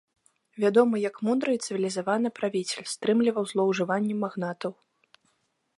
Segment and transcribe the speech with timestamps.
[0.61, 4.73] Вядомы як мудры і цывілізаваны правіцель, стрымліваў злоўжыванні магнатаў.